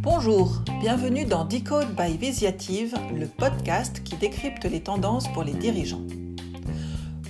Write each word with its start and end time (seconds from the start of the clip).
Bonjour, 0.00 0.62
bienvenue 0.80 1.24
dans 1.24 1.44
Decode 1.44 1.94
by 1.94 2.16
Visiative, 2.16 2.94
le 3.14 3.26
podcast 3.26 4.02
qui 4.02 4.16
décrypte 4.16 4.64
les 4.64 4.80
tendances 4.80 5.30
pour 5.32 5.42
les 5.44 5.52
dirigeants. 5.52 6.06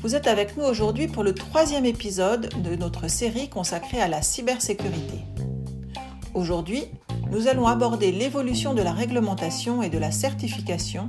Vous 0.03 0.15
êtes 0.15 0.27
avec 0.27 0.57
nous 0.57 0.65
aujourd'hui 0.65 1.09
pour 1.09 1.25
le 1.25 1.35
troisième 1.35 1.85
épisode 1.85 2.51
de 2.62 2.77
notre 2.77 3.09
série 3.09 3.48
consacrée 3.48 4.01
à 4.01 4.09
la 4.09 4.23
cybersécurité. 4.23 5.19
Aujourd'hui, 6.34 6.84
nous 7.30 7.48
allons 7.48 7.66
aborder 7.66 8.12
l'évolution 8.12 8.75
de 8.75 8.82
la 8.82 8.93
réglementation 8.93 9.82
et 9.82 9.91
de 9.91 9.98
la 9.98 10.12
certification 10.12 11.07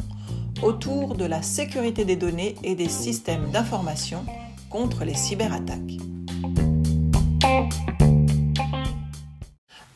autour 0.64 1.16
de 1.16 1.26
la 1.26 1.42
sécurité 1.42 2.06
des 2.06 2.16
données 2.16 2.56
et 2.64 2.76
des 2.76 2.90
systèmes 2.90 3.52
d'information 3.52 4.26
contre 4.70 5.04
les 5.04 5.16
cyberattaques. 5.16 6.00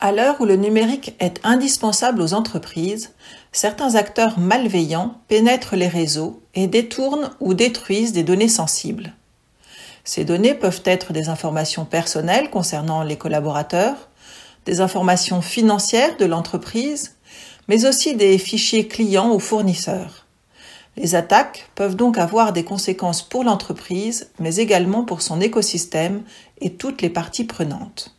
À 0.00 0.12
l'heure 0.12 0.40
où 0.40 0.44
le 0.44 0.54
numérique 0.54 1.16
est 1.18 1.40
indispensable 1.42 2.22
aux 2.22 2.32
entreprises, 2.32 3.10
certains 3.50 3.96
acteurs 3.96 4.38
malveillants 4.38 5.16
pénètrent 5.26 5.74
les 5.74 5.88
réseaux 5.88 6.40
et 6.54 6.68
détournent 6.68 7.30
ou 7.40 7.52
détruisent 7.52 8.12
des 8.12 8.22
données 8.22 8.48
sensibles. 8.48 9.12
Ces 10.04 10.24
données 10.24 10.54
peuvent 10.54 10.82
être 10.84 11.12
des 11.12 11.28
informations 11.28 11.84
personnelles 11.84 12.48
concernant 12.48 13.02
les 13.02 13.16
collaborateurs, 13.16 14.08
des 14.66 14.80
informations 14.80 15.42
financières 15.42 16.16
de 16.16 16.26
l'entreprise, 16.26 17.16
mais 17.66 17.84
aussi 17.84 18.14
des 18.14 18.38
fichiers 18.38 18.86
clients 18.86 19.34
ou 19.34 19.40
fournisseurs. 19.40 20.26
Les 20.96 21.16
attaques 21.16 21.70
peuvent 21.74 21.96
donc 21.96 22.18
avoir 22.18 22.52
des 22.52 22.64
conséquences 22.64 23.22
pour 23.22 23.42
l'entreprise, 23.42 24.30
mais 24.38 24.56
également 24.56 25.04
pour 25.04 25.22
son 25.22 25.40
écosystème 25.40 26.22
et 26.60 26.74
toutes 26.74 27.02
les 27.02 27.10
parties 27.10 27.44
prenantes. 27.44 28.17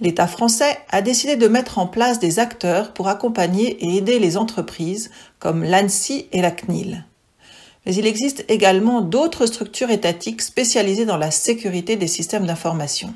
L'État 0.00 0.26
français 0.26 0.78
a 0.90 1.02
décidé 1.02 1.36
de 1.36 1.48
mettre 1.48 1.78
en 1.78 1.86
place 1.86 2.18
des 2.18 2.38
acteurs 2.38 2.92
pour 2.92 3.08
accompagner 3.08 3.84
et 3.84 3.96
aider 3.96 4.18
les 4.18 4.36
entreprises 4.36 5.10
comme 5.38 5.62
l'ANSI 5.62 6.26
et 6.32 6.42
la 6.42 6.50
CNIL. 6.50 7.04
Mais 7.84 7.94
il 7.94 8.06
existe 8.06 8.44
également 8.48 9.00
d'autres 9.00 9.46
structures 9.46 9.90
étatiques 9.90 10.42
spécialisées 10.42 11.04
dans 11.04 11.16
la 11.16 11.30
sécurité 11.30 11.96
des 11.96 12.06
systèmes 12.06 12.46
d'information. 12.46 13.12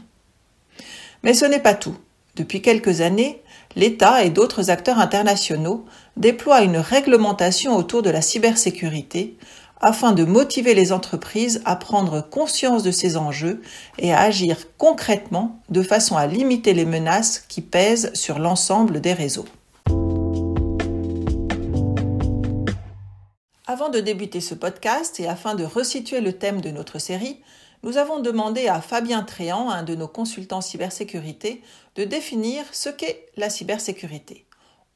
Mais 1.23 1.35
ce 1.35 1.45
n'est 1.45 1.61
pas 1.61 1.75
tout. 1.75 1.97
Depuis 2.35 2.61
quelques 2.61 3.01
années, 3.01 3.41
l'État 3.77 4.25
et 4.25 4.31
d'autres 4.31 4.71
acteurs 4.71 4.99
internationaux 4.99 5.85
déploient 6.17 6.63
une 6.63 6.77
réglementation 6.77 7.77
autour 7.77 8.03
de 8.03 8.11
la 8.11 8.21
cybersécurité 8.21 9.37
afin 9.81 10.13
de 10.13 10.25
motiver 10.25 10.75
les 10.75 10.93
entreprises 10.93 11.63
à 11.65 11.77
prendre 11.77 12.21
conscience 12.21 12.83
de 12.83 12.91
ces 12.91 13.17
enjeux 13.17 13.63
et 13.99 14.13
à 14.13 14.21
agir 14.21 14.77
concrètement 14.79 15.61
de 15.69 15.83
façon 15.83 16.17
à 16.17 16.27
limiter 16.27 16.75
les 16.75 16.85
menaces 16.85 17.41
qui 17.49 17.61
pèsent 17.61 18.13
sur 18.15 18.39
l'ensemble 18.39 19.01
des 19.01 19.13
réseaux. 19.13 19.47
Avant 23.67 23.89
de 23.89 24.01
débuter 24.01 24.41
ce 24.41 24.55
podcast 24.55 25.19
et 25.21 25.27
afin 25.27 25.55
de 25.55 25.65
resituer 25.65 26.21
le 26.21 26.33
thème 26.33 26.61
de 26.61 26.71
notre 26.71 26.99
série, 26.99 27.41
nous 27.83 27.99
avons 27.99 28.21
demandé 28.21 28.69
à 28.69 28.81
Fabien 28.81 29.23
Tréant, 29.23 29.71
un 29.71 29.83
de 29.83 29.95
nos 29.95 30.09
consultants 30.09 30.61
cybersécurité, 30.61 31.63
de 31.95 32.05
définir 32.05 32.65
ce 32.73 32.89
qu'est 32.89 33.27
la 33.37 33.51
cybersécurité. 33.51 34.47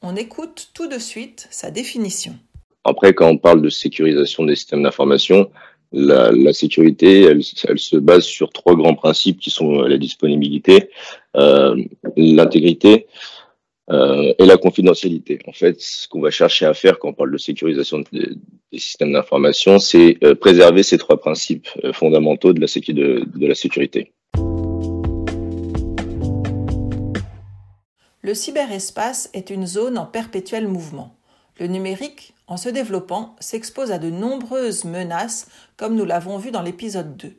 On 0.01 0.15
écoute 0.15 0.71
tout 0.73 0.87
de 0.87 0.97
suite 0.97 1.47
sa 1.51 1.69
définition. 1.69 2.37
Après, 2.83 3.13
quand 3.13 3.27
on 3.27 3.37
parle 3.37 3.61
de 3.61 3.69
sécurisation 3.69 4.43
des 4.43 4.55
systèmes 4.55 4.83
d'information, 4.83 5.51
la, 5.91 6.53
sécurité, 6.53 7.23
elle, 7.23 7.43
se 7.43 7.97
base 7.97 8.23
sur 8.23 8.49
trois 8.49 8.75
grands 8.75 8.95
principes 8.95 9.39
qui 9.39 9.49
sont 9.49 9.81
la 9.81 9.97
disponibilité, 9.97 10.89
euh, 11.35 11.75
l'intégrité 12.15 13.07
euh, 13.91 14.33
et 14.37 14.45
la 14.45 14.57
confidentialité. 14.57 15.39
En 15.47 15.51
fait, 15.51 15.81
ce 15.81 16.07
qu'on 16.07 16.21
va 16.21 16.31
chercher 16.31 16.65
à 16.65 16.73
faire 16.73 16.97
quand 16.97 17.09
on 17.09 17.13
parle 17.13 17.31
de 17.31 17.37
sécurisation 17.37 18.03
des 18.13 18.79
systèmes 18.79 19.11
d'information, 19.11 19.79
c'est 19.79 20.17
euh, 20.23 20.33
préserver 20.33 20.81
ces 20.81 20.97
trois 20.97 21.19
principes 21.19 21.67
euh, 21.83 21.91
fondamentaux 21.91 22.53
de 22.53 22.61
la 22.61 23.55
sécurité. 23.55 24.13
Le 28.23 28.33
cyberespace 28.33 29.29
est 29.33 29.49
une 29.49 29.67
zone 29.67 29.97
en 29.97 30.05
perpétuel 30.05 30.67
mouvement. 30.67 31.15
Le 31.59 31.67
numérique, 31.67 32.33
en 32.51 32.57
se 32.57 32.67
développant, 32.67 33.37
s'expose 33.39 33.93
à 33.93 33.97
de 33.97 34.09
nombreuses 34.09 34.83
menaces, 34.83 35.47
comme 35.77 35.95
nous 35.95 36.03
l'avons 36.03 36.37
vu 36.37 36.51
dans 36.51 36.61
l'épisode 36.61 37.15
2. 37.15 37.33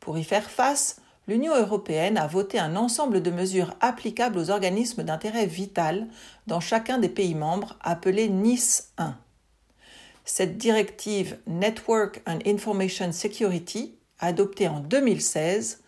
Pour 0.00 0.16
y 0.16 0.24
faire 0.24 0.50
face, 0.50 1.02
l'Union 1.26 1.54
européenne 1.54 2.16
a 2.16 2.26
voté 2.26 2.58
un 2.58 2.74
ensemble 2.74 3.20
de 3.20 3.30
mesures 3.30 3.74
applicables 3.82 4.38
aux 4.38 4.48
organismes 4.48 5.02
d'intérêt 5.02 5.44
vital 5.44 6.08
dans 6.46 6.60
chacun 6.60 6.96
des 6.96 7.10
pays 7.10 7.34
membres, 7.34 7.76
appelé 7.82 8.30
NIS 8.30 8.84
1. 8.96 9.18
Cette 10.24 10.56
directive 10.56 11.36
Network 11.46 12.22
and 12.26 12.38
Information 12.46 13.12
Security, 13.12 13.98
adoptée 14.18 14.68
en 14.68 14.80
2016, 14.80 15.82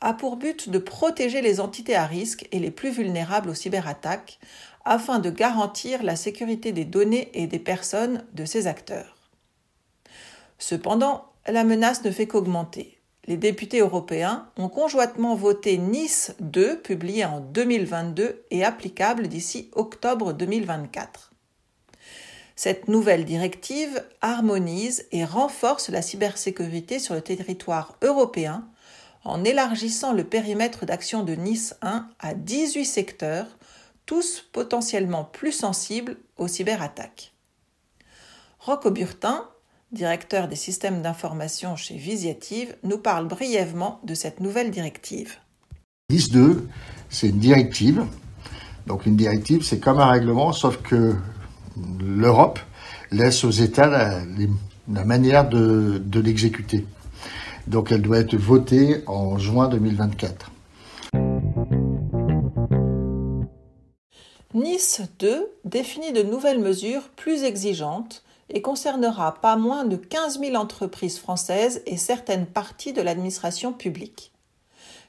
a 0.00 0.14
pour 0.14 0.36
but 0.36 0.70
de 0.70 0.78
protéger 0.78 1.42
les 1.42 1.60
entités 1.60 1.96
à 1.96 2.06
risque 2.06 2.48
et 2.50 2.60
les 2.60 2.70
plus 2.70 2.92
vulnérables 2.92 3.50
aux 3.50 3.54
cyberattaques 3.54 4.38
afin 4.86 5.18
de 5.18 5.28
garantir 5.28 6.02
la 6.02 6.16
sécurité 6.16 6.72
des 6.72 6.86
données 6.86 7.30
et 7.34 7.46
des 7.46 7.58
personnes 7.58 8.24
de 8.32 8.46
ces 8.46 8.66
acteurs. 8.66 9.16
Cependant, 10.58 11.26
la 11.46 11.64
menace 11.64 12.02
ne 12.04 12.10
fait 12.10 12.26
qu'augmenter 12.26 12.96
les 13.26 13.36
députés 13.36 13.80
européens 13.80 14.46
ont 14.56 14.68
conjointement 14.68 15.34
voté 15.34 15.78
Nice 15.78 16.34
2, 16.40 16.78
publié 16.78 17.24
en 17.24 17.40
2022 17.40 18.44
et 18.50 18.64
applicable 18.64 19.26
d'ici 19.26 19.70
octobre 19.74 20.32
2024. 20.32 21.32
Cette 22.54 22.88
nouvelle 22.88 23.24
directive 23.24 24.02
harmonise 24.22 25.06
et 25.12 25.24
renforce 25.24 25.90
la 25.90 26.02
cybersécurité 26.02 26.98
sur 26.98 27.14
le 27.14 27.20
territoire 27.20 27.96
européen 28.00 28.64
en 29.24 29.42
élargissant 29.44 30.12
le 30.12 30.24
périmètre 30.24 30.86
d'action 30.86 31.24
de 31.24 31.34
Nice 31.34 31.74
1 31.82 32.08
à 32.20 32.34
18 32.34 32.84
secteurs, 32.84 33.58
tous 34.06 34.44
potentiellement 34.52 35.24
plus 35.24 35.52
sensibles 35.52 36.16
aux 36.38 36.48
cyberattaques. 36.48 37.34
Rocco 38.60 38.90
Burtin, 38.90 39.44
directeur 39.92 40.48
des 40.48 40.56
systèmes 40.56 41.02
d'information 41.02 41.76
chez 41.76 41.96
Visiative, 41.96 42.76
nous 42.84 42.98
parle 42.98 43.26
brièvement 43.26 44.00
de 44.04 44.14
cette 44.14 44.40
nouvelle 44.40 44.70
directive. 44.70 45.36
NIS 46.10 46.30
2, 46.30 46.68
c'est 47.10 47.28
une 47.28 47.38
directive. 47.38 48.04
Donc 48.86 49.06
une 49.06 49.16
directive, 49.16 49.64
c'est 49.64 49.80
comme 49.80 49.98
un 49.98 50.10
règlement, 50.10 50.52
sauf 50.52 50.80
que 50.82 51.16
l'Europe 52.00 52.60
laisse 53.10 53.44
aux 53.44 53.50
États 53.50 53.88
la, 53.88 55.04
manière 55.04 55.48
de, 55.48 56.00
de 56.04 56.20
l'exécuter. 56.20 56.86
Donc 57.66 57.90
elle 57.90 58.02
doit 58.02 58.18
être 58.18 58.36
votée 58.36 59.02
en 59.06 59.38
juin 59.38 59.68
2024. 59.68 60.52
Nice 64.56 65.02
2 65.18 65.52
définit 65.66 66.14
de 66.14 66.22
nouvelles 66.22 66.60
mesures 66.60 67.10
plus 67.10 67.44
exigeantes 67.44 68.24
et 68.48 68.62
concernera 68.62 69.34
pas 69.34 69.56
moins 69.56 69.84
de 69.84 69.96
15 69.96 70.40
000 70.40 70.56
entreprises 70.56 71.18
françaises 71.18 71.82
et 71.84 71.98
certaines 71.98 72.46
parties 72.46 72.94
de 72.94 73.02
l'administration 73.02 73.74
publique. 73.74 74.32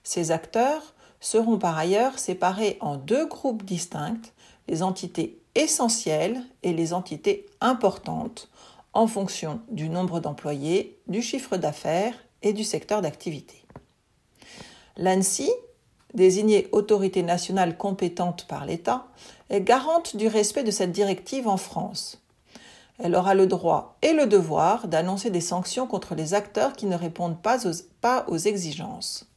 Ces 0.03 0.31
acteurs 0.31 0.93
seront 1.21 1.57
par 1.57 1.77
ailleurs 1.77 2.19
séparés 2.19 2.77
en 2.81 2.97
deux 2.97 3.25
groupes 3.25 3.63
distincts, 3.63 4.19
les 4.67 4.83
entités 4.83 5.39
essentielles 5.55 6.43
et 6.63 6.73
les 6.73 6.91
entités 6.91 7.45
importantes, 7.61 8.49
en 8.91 9.07
fonction 9.07 9.61
du 9.71 9.87
nombre 9.87 10.19
d'employés, 10.19 10.99
du 11.07 11.21
chiffre 11.21 11.55
d'affaires 11.55 12.15
et 12.41 12.51
du 12.51 12.65
secteur 12.65 13.01
d'activité. 13.01 13.63
L'ANSI, 14.97 15.50
désignée 16.13 16.68
autorité 16.71 17.24
nationale 17.24 17.77
compétente 17.77 18.45
par 18.48 18.65
l'État, 18.65 19.07
est 19.50 19.62
garante 19.62 20.15
du 20.15 20.27
respect 20.27 20.63
de 20.63 20.71
cette 20.71 20.92
directive 20.92 21.48
en 21.48 21.57
France 21.57 22.21
elle 23.00 23.15
aura 23.15 23.36
le 23.36 23.48
droit 23.48 23.98
et 24.01 24.13
le 24.13 24.25
devoir 24.25 24.88
d'annoncer 24.88 25.30
des 25.30 25.42
sanctions 25.42 25.88
contre 25.88 26.15
les 26.15 26.33
acteurs 26.33 26.74
qui 26.74 26.88
ne 26.88 26.95
répondent 26.95 27.42
pas 27.42 27.59
aux, 28.27 28.38
exigences. 28.38 29.27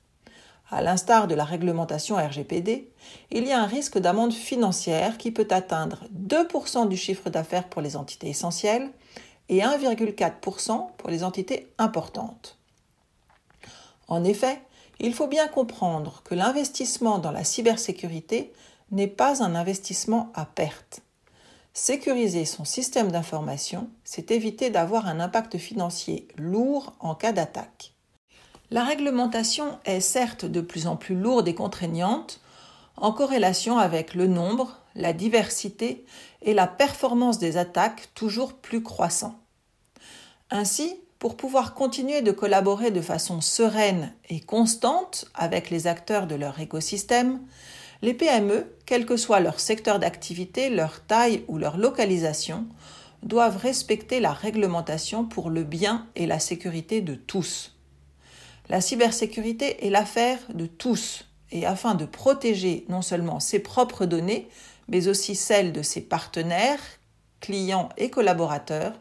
À 0.70 0.82
l'instar 0.82 1.26
de 1.26 1.34
la 1.34 1.44
réglementation 1.44 2.16
RGPD, 2.16 2.88
il 3.30 3.46
y 3.46 3.52
a 3.52 3.60
un 3.60 3.66
risque 3.66 3.98
d'amende 3.98 4.32
financière 4.32 5.18
qui 5.18 5.30
peut 5.30 5.48
atteindre 5.50 6.04
2% 6.14 6.88
du 6.88 6.96
chiffre 6.96 7.28
d'affaires 7.28 7.68
pour 7.68 7.82
les 7.82 7.96
entités 7.96 8.28
essentielles 8.28 8.88
et 9.48 9.60
1,4% 9.60 10.86
pour 10.96 11.10
les 11.10 11.24
entités 11.24 11.72
importantes. 11.76 12.56
En 14.08 14.24
effet, 14.24 14.60
il 15.06 15.14
faut 15.14 15.26
bien 15.26 15.48
comprendre 15.48 16.22
que 16.24 16.34
l'investissement 16.34 17.18
dans 17.18 17.32
la 17.32 17.44
cybersécurité 17.44 18.52
n'est 18.90 19.06
pas 19.06 19.42
un 19.42 19.54
investissement 19.54 20.30
à 20.34 20.44
perte. 20.44 21.00
Sécuriser 21.72 22.44
son 22.44 22.64
système 22.64 23.10
d'information, 23.10 23.88
c'est 24.04 24.30
éviter 24.30 24.70
d'avoir 24.70 25.06
un 25.06 25.20
impact 25.20 25.56
financier 25.56 26.28
lourd 26.36 26.94
en 27.00 27.14
cas 27.14 27.32
d'attaque. 27.32 27.94
La 28.70 28.84
réglementation 28.84 29.78
est 29.84 30.00
certes 30.00 30.44
de 30.44 30.60
plus 30.60 30.86
en 30.86 30.96
plus 30.96 31.14
lourde 31.14 31.48
et 31.48 31.54
contraignante, 31.54 32.40
en 32.96 33.12
corrélation 33.12 33.78
avec 33.78 34.14
le 34.14 34.26
nombre, 34.26 34.80
la 34.94 35.12
diversité 35.12 36.04
et 36.42 36.54
la 36.54 36.66
performance 36.66 37.38
des 37.38 37.56
attaques 37.56 38.10
toujours 38.14 38.54
plus 38.54 38.82
croissants. 38.82 39.38
Ainsi, 40.50 41.00
pour 41.20 41.36
pouvoir 41.36 41.74
continuer 41.74 42.22
de 42.22 42.32
collaborer 42.32 42.90
de 42.90 43.02
façon 43.02 43.42
sereine 43.42 44.12
et 44.30 44.40
constante 44.40 45.26
avec 45.34 45.68
les 45.68 45.86
acteurs 45.86 46.26
de 46.26 46.34
leur 46.34 46.58
écosystème, 46.60 47.40
les 48.00 48.14
PME, 48.14 48.74
quel 48.86 49.04
que 49.04 49.18
soit 49.18 49.40
leur 49.40 49.60
secteur 49.60 49.98
d'activité, 49.98 50.70
leur 50.70 51.04
taille 51.04 51.44
ou 51.46 51.58
leur 51.58 51.76
localisation, 51.76 52.66
doivent 53.22 53.58
respecter 53.58 54.18
la 54.18 54.32
réglementation 54.32 55.26
pour 55.26 55.50
le 55.50 55.62
bien 55.62 56.06
et 56.16 56.26
la 56.26 56.38
sécurité 56.38 57.02
de 57.02 57.14
tous. 57.14 57.76
La 58.70 58.80
cybersécurité 58.80 59.86
est 59.86 59.90
l'affaire 59.90 60.38
de 60.54 60.64
tous, 60.64 61.26
et 61.52 61.66
afin 61.66 61.94
de 61.94 62.06
protéger 62.06 62.86
non 62.88 63.02
seulement 63.02 63.40
ses 63.40 63.58
propres 63.58 64.06
données, 64.06 64.48
mais 64.88 65.06
aussi 65.06 65.34
celles 65.34 65.72
de 65.72 65.82
ses 65.82 66.00
partenaires, 66.00 66.80
clients 67.40 67.90
et 67.98 68.08
collaborateurs, 68.08 68.94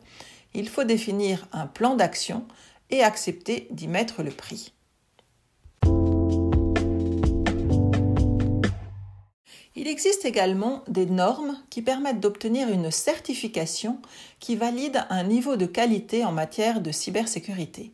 il 0.53 0.69
faut 0.69 0.83
définir 0.83 1.47
un 1.51 1.67
plan 1.67 1.95
d'action 1.95 2.45
et 2.89 3.03
accepter 3.03 3.67
d'y 3.71 3.87
mettre 3.87 4.23
le 4.23 4.31
prix. 4.31 4.73
Il 9.75 9.87
existe 9.87 10.25
également 10.25 10.83
des 10.87 11.05
normes 11.05 11.57
qui 11.69 11.81
permettent 11.81 12.19
d'obtenir 12.19 12.69
une 12.69 12.91
certification 12.91 13.99
qui 14.39 14.57
valide 14.57 15.05
un 15.09 15.23
niveau 15.23 15.55
de 15.55 15.65
qualité 15.65 16.25
en 16.25 16.33
matière 16.33 16.81
de 16.81 16.91
cybersécurité. 16.91 17.93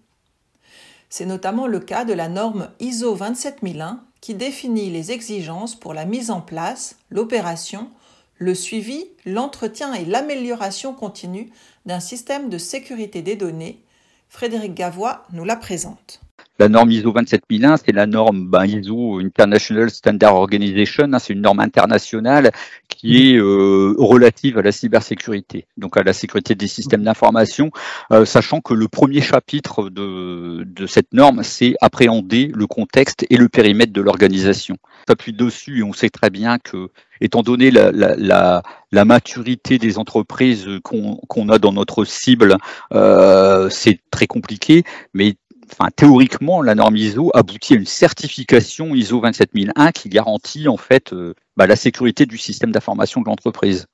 C'est 1.10 1.26
notamment 1.26 1.68
le 1.68 1.80
cas 1.80 2.04
de 2.04 2.14
la 2.14 2.28
norme 2.28 2.70
ISO 2.80 3.16
27001 3.16 4.04
qui 4.20 4.34
définit 4.34 4.90
les 4.90 5.12
exigences 5.12 5.76
pour 5.76 5.94
la 5.94 6.06
mise 6.06 6.32
en 6.32 6.42
place, 6.42 6.96
l'opération, 7.12 7.92
le 8.38 8.54
suivi, 8.54 9.06
l'entretien 9.26 9.94
et 9.94 10.06
l'amélioration 10.06 10.94
continue 10.94 11.52
d'un 11.86 12.00
système 12.00 12.50
de 12.50 12.58
sécurité 12.58 13.22
des 13.22 13.36
données. 13.36 13.82
Frédéric 14.30 14.74
Gavois 14.74 15.26
nous 15.32 15.46
la 15.46 15.56
présente. 15.56 16.25
La 16.58 16.70
norme 16.70 16.92
ISO 16.92 17.12
27001, 17.12 17.78
c'est 17.78 17.92
la 17.92 18.06
norme 18.06 18.48
ben, 18.48 18.66
ISO 18.66 19.20
International 19.20 19.90
Standard 19.90 20.36
Organization, 20.36 21.06
hein, 21.12 21.20
c'est 21.20 21.34
une 21.34 21.42
norme 21.42 21.60
internationale 21.60 22.52
qui 22.88 23.32
est 23.32 23.38
euh, 23.38 23.94
relative 23.98 24.58
à 24.58 24.62
la 24.62 24.72
cybersécurité, 24.72 25.68
donc 25.76 25.98
à 25.98 26.04
la 26.04 26.14
sécurité 26.14 26.56
des 26.56 26.68
systèmes 26.68 27.04
d'information, 27.04 27.72
euh, 28.14 28.24
sachant 28.24 28.62
que 28.62 28.74
le 28.74 28.88
premier 28.88 29.20
chapitre 29.20 29.90
de, 29.90 30.64
de 30.66 30.88
cette 30.88 31.14
norme, 31.14 31.44
c'est 31.44 31.76
appréhender 31.82 32.52
le 32.56 32.68
contexte 32.68 33.26
et 33.30 33.36
le 33.36 33.50
périmètre 33.50 33.92
de 33.92 34.02
l'organisation. 34.02 34.78
On 34.82 35.12
s'appuie 35.12 35.34
dessus 35.34 35.80
et 35.80 35.84
on 35.84 35.92
sait 35.92 36.10
très 36.10 36.30
bien 36.30 36.58
que, 36.58 36.90
étant 37.20 37.42
donné 37.42 37.70
la, 37.70 37.92
la, 37.92 38.16
la, 38.16 38.64
la 38.94 39.06
maturité 39.06 39.78
des 39.78 39.98
entreprises 39.98 40.68
qu'on 40.84 41.50
a 41.50 41.60
dans 41.60 41.74
notre 41.74 42.06
cible, 42.06 42.58
euh, 42.94 43.70
c'est 43.70 44.00
très 44.10 44.28
compliqué, 44.28 44.84
mais 45.14 45.36
enfin, 45.72 45.90
théoriquement, 45.96 46.62
la 46.62 46.76
norme 46.76 46.96
ISO 46.96 47.32
aboutit 47.34 47.74
à 47.74 47.78
une 47.78 47.86
certification 47.86 48.96
ISO 48.96 49.20
27001 49.20 49.92
qui 49.92 50.10
garantit 50.10 50.68
en 50.68 50.78
fait 50.78 51.14
euh, 51.14 51.34
bah, 51.58 51.68
la 51.68 51.76
sécurité 51.76 52.26
du 52.26 52.38
système 52.38 52.72
d'information 52.72 53.22
de 53.22 53.28
l'entreprise. 53.28 53.88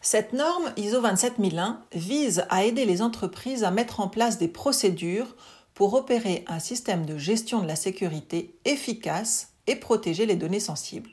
Cette 0.00 0.32
norme 0.32 0.72
ISO 0.76 1.00
27001 1.00 1.80
vise 1.94 2.44
à 2.50 2.64
aider 2.64 2.84
les 2.84 3.02
entreprises 3.02 3.62
à 3.62 3.70
mettre 3.70 4.00
en 4.00 4.08
place 4.08 4.38
des 4.38 4.48
procédures 4.48 5.36
pour 5.74 5.94
opérer 5.94 6.44
un 6.48 6.58
système 6.58 7.06
de 7.06 7.16
gestion 7.16 7.60
de 7.60 7.68
la 7.68 7.76
sécurité 7.76 8.56
efficace 8.64 9.52
et 9.66 9.76
protéger 9.76 10.26
les 10.26 10.36
données 10.36 10.60
sensibles. 10.60 11.10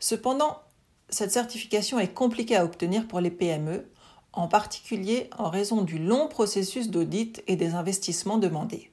Cependant, 0.00 0.58
cette 1.10 1.32
certification 1.32 1.98
est 1.98 2.12
compliquée 2.14 2.56
à 2.56 2.64
obtenir 2.64 3.06
pour 3.06 3.20
les 3.20 3.30
PME 3.30 3.84
en 4.38 4.46
particulier 4.46 5.28
en 5.36 5.50
raison 5.50 5.82
du 5.82 5.98
long 5.98 6.28
processus 6.28 6.90
d'audit 6.90 7.42
et 7.48 7.56
des 7.56 7.74
investissements 7.74 8.38
demandés. 8.38 8.90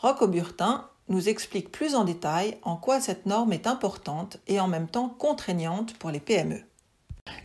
Rocco 0.00 0.28
Burtin 0.28 0.84
nous 1.08 1.28
explique 1.28 1.72
plus 1.72 1.96
en 1.96 2.04
détail 2.04 2.56
en 2.62 2.76
quoi 2.76 3.00
cette 3.00 3.26
norme 3.26 3.52
est 3.52 3.66
importante 3.66 4.38
et 4.46 4.60
en 4.60 4.68
même 4.68 4.86
temps 4.86 5.08
contraignante 5.08 5.94
pour 5.94 6.12
les 6.12 6.20
PME. 6.20 6.60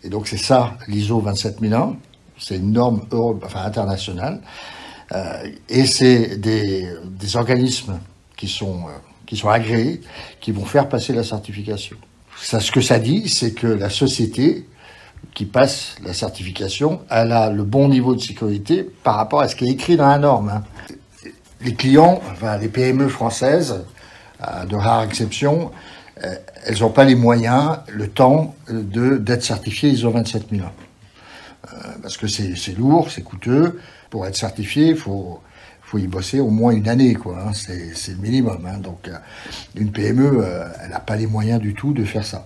Et 0.04 0.10
donc 0.10 0.28
c'est 0.28 0.38
ça 0.38 0.78
l'ISO 0.88 1.20
27001, 1.20 1.96
c'est 2.38 2.58
une 2.58 2.74
norme 2.74 3.02
internationale, 3.56 4.42
euh, 5.14 5.50
et 5.70 5.88
c'est 5.88 6.38
des, 6.38 6.88
organismes 7.36 8.00
qui 8.38 8.48
sont, 8.48 8.82
euh, 8.82 8.92
qui 9.26 9.36
sont 9.36 9.50
agréés, 9.50 10.02
qui 10.40 10.52
vont 10.52 10.66
faire 10.66 10.88
passer 10.88 11.12
la 11.14 11.24
certification. 11.24 11.98
Ce 12.38 12.72
que 12.72 12.82
ça 12.82 13.00
dit, 13.00 13.30
c'est 13.30 13.54
que 13.54 13.68
la 13.68 13.90
société 13.90 14.68
qui 15.34 15.46
passe 15.46 15.96
la 16.04 16.14
certification, 16.14 17.02
elle 17.10 17.32
a 17.32 17.50
le 17.50 17.64
bon 17.64 17.88
niveau 17.90 18.16
de 18.16 18.22
sécurité 18.22 18.88
par 19.04 19.16
rapport 19.16 19.42
à 19.42 19.48
ce 19.48 19.56
qui 19.56 19.66
est 19.66 19.72
écrit 19.72 19.98
dans 19.98 20.08
la 20.08 20.20
norme. 20.20 20.50
Hein. 20.50 20.64
Les 21.62 21.74
clients, 21.74 22.22
enfin 22.32 22.58
les 22.58 22.68
PME 22.68 23.08
françaises, 23.08 23.84
à 24.40 24.66
de 24.66 24.76
rares 24.76 25.04
exceptions, 25.04 25.72
euh, 26.24 26.36
elles 26.66 26.80
n'ont 26.80 26.90
pas 26.90 27.06
les 27.06 27.16
moyens, 27.16 27.80
le 27.90 28.08
temps 28.08 28.56
de 28.70 29.18
d'être 29.18 29.44
certifiées 29.44 29.90
ISO 29.90 30.12
27001. 30.12 30.66
Euh, 30.66 31.78
parce 32.02 32.18
que 32.18 32.28
c'est 32.28 32.78
lourd, 32.78 33.10
c'est 33.10 33.24
coûteux. 33.24 33.80
Pour 34.10 34.28
être 34.28 34.36
certifié, 34.36 34.88
il 34.90 34.96
faut, 34.96 35.40
faut 35.82 35.98
y 35.98 36.08
bosser 36.08 36.40
au 36.40 36.50
moins 36.50 36.72
une 36.72 36.88
année, 36.88 37.16
quoi. 37.16 37.38
Hein. 37.40 37.52
C'est 37.54 38.12
le 38.12 38.18
minimum. 38.18 38.68
Hein. 38.68 38.78
Donc, 38.78 39.08
euh, 39.08 39.16
une 39.76 39.92
PME, 39.92 40.46
elle 40.84 40.92
n'a 40.92 41.00
pas 41.00 41.16
les 41.16 41.26
moyens 41.26 41.60
du 41.60 41.74
tout 41.74 41.94
de 41.94 42.04
faire 42.04 42.26
ça. 42.26 42.46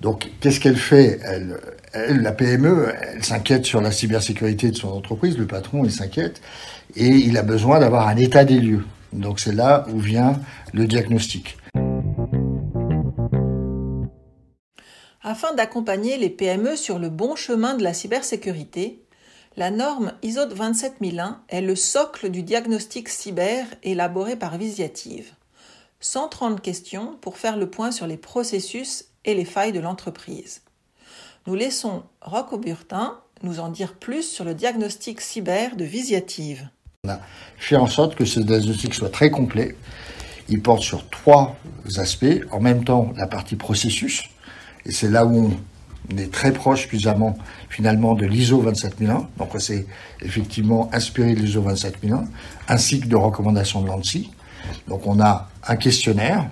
Donc, 0.00 0.28
qu'est-ce 0.40 0.58
qu'elle 0.58 0.76
fait? 0.76 1.20
Elle, 1.22 1.58
la 2.08 2.32
PME, 2.32 2.92
s'inquiète 3.22 3.64
sur 3.64 3.80
la 3.80 3.90
cybersécurité 3.90 4.70
de 4.70 4.76
son 4.76 4.88
entreprise, 4.88 5.38
le 5.38 5.46
patron, 5.46 5.88
s'inquiète, 5.88 6.40
et 6.94 7.08
il 7.08 7.36
a 7.36 7.42
besoin 7.42 7.78
d'avoir 7.78 8.08
un 8.08 8.16
état 8.16 8.44
des 8.44 8.60
lieux. 8.60 8.84
Donc, 9.12 9.40
c'est 9.40 9.54
là 9.54 9.86
où 9.92 9.98
vient 9.98 10.40
le 10.72 10.86
diagnostic. 10.86 11.56
Afin 15.22 15.54
d'accompagner 15.54 16.18
les 16.18 16.30
PME 16.30 16.76
sur 16.76 16.98
le 16.98 17.08
bon 17.08 17.34
chemin 17.34 17.74
de 17.74 17.82
la 17.82 17.94
cybersécurité, 17.94 19.02
la 19.56 19.70
norme 19.70 20.12
ISO 20.22 20.46
27001 20.46 21.42
est 21.48 21.62
le 21.62 21.74
socle 21.74 22.30
du 22.30 22.42
diagnostic 22.42 23.08
cyber 23.08 23.66
élaboré 23.82 24.36
par 24.36 24.58
Visiative. 24.58 25.32
130 26.00 26.60
questions 26.60 27.16
pour 27.20 27.38
faire 27.38 27.56
le 27.56 27.68
point 27.68 27.90
sur 27.90 28.06
les 28.06 28.18
processus 28.18 29.06
et 29.24 29.34
les 29.34 29.46
failles 29.46 29.72
de 29.72 29.80
l'entreprise. 29.80 30.60
Nous 31.46 31.54
laissons 31.54 32.02
Rocco 32.22 32.58
Burtin 32.58 33.14
nous 33.44 33.60
en 33.60 33.68
dire 33.68 33.94
plus 33.94 34.24
sur 34.24 34.44
le 34.44 34.52
diagnostic 34.52 35.20
cyber 35.20 35.76
de 35.76 35.84
Visiative. 35.84 36.68
On 37.04 37.10
a 37.10 37.20
fait 37.56 37.76
en 37.76 37.86
sorte 37.86 38.16
que 38.16 38.24
ce 38.24 38.40
diagnostic 38.40 38.92
soit 38.94 39.10
très 39.10 39.30
complet. 39.30 39.76
Il 40.48 40.60
porte 40.60 40.82
sur 40.82 41.08
trois 41.08 41.56
aspects. 41.98 42.40
En 42.50 42.58
même 42.58 42.82
temps, 42.82 43.12
la 43.16 43.28
partie 43.28 43.54
processus, 43.54 44.24
et 44.86 44.90
c'est 44.90 45.08
là 45.08 45.24
où 45.24 45.56
on 46.12 46.16
est 46.16 46.32
très 46.32 46.52
proche 46.52 46.88
finalement, 46.88 47.38
finalement 47.68 48.14
de 48.14 48.26
l'ISO 48.26 48.60
27001. 48.60 49.28
Donc 49.38 49.54
on 49.54 49.60
s'est 49.60 49.86
effectivement 50.22 50.90
inspiré 50.92 51.36
de 51.36 51.40
l'ISO 51.42 51.62
27001, 51.62 52.24
ainsi 52.66 52.98
que 52.98 53.06
de 53.06 53.14
recommandations 53.14 53.82
de 53.82 53.86
l'ANSI. 53.86 54.32
Donc 54.88 55.06
on 55.06 55.20
a 55.20 55.48
un 55.68 55.76
questionnaire 55.76 56.48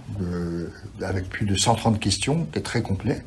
avec 1.03 1.29
plus 1.29 1.47
de 1.47 1.57
130 1.57 1.99
questions 1.99 2.47
qui 2.53 2.61
est 2.61 2.63
très 2.63 2.83
complet. 2.83 3.25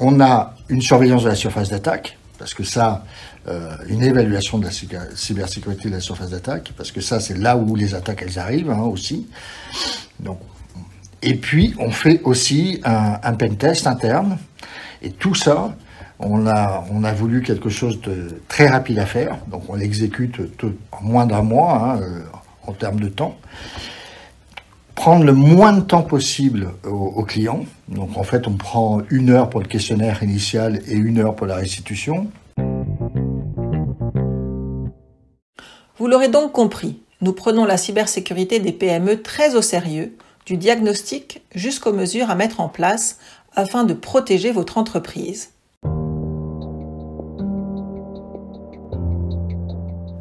On 0.00 0.18
a 0.20 0.54
une 0.70 0.80
surveillance 0.80 1.24
de 1.24 1.28
la 1.28 1.34
surface 1.34 1.68
d'attaque, 1.68 2.16
parce 2.38 2.54
que 2.54 2.64
ça, 2.64 3.04
euh, 3.48 3.76
une 3.86 4.02
évaluation 4.02 4.56
de 4.56 4.64
la 4.64 4.70
cybersécurité 5.14 5.90
de 5.90 5.94
la 5.94 6.00
surface 6.00 6.30
d'attaque, 6.30 6.72
parce 6.74 6.90
que 6.90 7.02
ça, 7.02 7.20
c'est 7.20 7.36
là 7.36 7.56
où 7.58 7.76
les 7.76 7.94
attaques, 7.94 8.22
elles 8.26 8.38
arrivent 8.38 8.70
hein, 8.70 8.80
aussi. 8.80 9.28
Et 11.20 11.34
puis, 11.34 11.74
on 11.78 11.90
fait 11.90 12.22
aussi 12.24 12.80
un, 12.82 13.34
pen 13.34 13.58
test 13.58 13.86
interne. 13.86 14.38
Et 15.02 15.10
tout 15.10 15.34
ça, 15.34 15.76
on 16.18 16.46
a, 16.46 16.84
on 16.90 17.04
a 17.04 17.12
voulu 17.12 17.42
quelque 17.42 17.68
chose 17.68 18.00
de 18.00 18.40
très 18.48 18.68
rapide 18.68 18.98
à 19.00 19.06
faire. 19.06 19.36
Donc, 19.48 19.64
on 19.68 19.74
l'exécute 19.74 20.40
en 20.92 21.02
moins 21.02 21.26
d'un 21.26 21.42
mois 21.42 21.74
hein, 21.74 22.00
euh, 22.00 22.22
en 22.66 22.72
termes 22.72 23.00
de 23.00 23.08
temps 23.08 23.36
prendre 25.00 25.24
le 25.24 25.32
moins 25.32 25.72
de 25.72 25.80
temps 25.80 26.02
possible 26.02 26.74
au, 26.84 27.24
client. 27.24 27.64
Donc 27.88 28.18
en 28.18 28.22
fait, 28.22 28.46
on 28.46 28.52
prend 28.52 29.00
une 29.08 29.30
heure 29.30 29.48
pour 29.48 29.60
le 29.60 29.66
questionnaire 29.66 30.22
initial 30.22 30.82
et 30.86 30.92
une 30.92 31.16
heure 31.16 31.34
pour 31.34 31.46
la 31.46 31.54
restitution. 31.54 32.30
Vous 35.96 36.06
l'aurez 36.06 36.28
donc 36.28 36.52
compris, 36.52 37.00
nous 37.22 37.32
prenons 37.32 37.64
la 37.64 37.78
cybersécurité 37.78 38.58
des 38.58 38.72
PME 38.72 39.22
très 39.22 39.54
au 39.54 39.62
sérieux, 39.62 40.18
du 40.44 40.58
diagnostic 40.58 41.40
jusqu'aux 41.54 41.94
mesures 41.94 42.28
à 42.28 42.34
mettre 42.34 42.60
en 42.60 42.68
place 42.68 43.18
afin 43.56 43.84
de 43.84 43.94
protéger 43.94 44.52
votre 44.52 44.76
entreprise. 44.76 45.52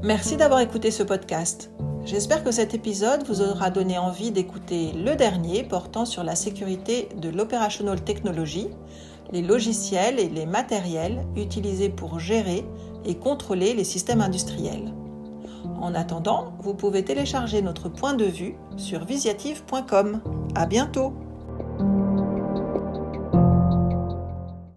Merci 0.04 0.38
d'avoir 0.38 0.62
écouté 0.62 0.90
ce 0.90 1.04
podcast. 1.04 1.70
J'espère 2.10 2.44
que 2.44 2.50
cet 2.50 2.74
épisode 2.74 3.24
vous 3.28 3.44
aura 3.44 3.70
donné 3.70 4.00
envie 4.00 4.32
d'écouter 4.32 4.94
le 4.94 5.16
dernier 5.16 5.62
portant 5.62 6.06
sur 6.06 6.24
la 6.24 6.36
sécurité 6.36 7.08
de 7.16 7.30
l'operational 7.30 8.04
technology, 8.04 8.68
les 9.32 9.44
logiciels 9.44 10.20
et 10.20 10.28
les 10.28 10.48
matériels 10.48 11.24
utilisés 11.36 11.90
pour 11.90 12.20
gérer 12.20 12.66
et 13.06 13.14
contrôler 13.14 13.76
les 13.76 13.84
systèmes 13.84 14.22
industriels. 14.22 14.92
En 15.80 15.94
attendant, 15.94 16.54
vous 16.64 16.74
pouvez 16.74 17.06
télécharger 17.06 17.62
notre 17.62 17.90
point 17.90 18.16
de 18.16 18.26
vue 18.26 18.56
sur 18.76 19.06
visiative.com. 19.06 20.20
À 20.56 20.66
bientôt! 20.66 21.14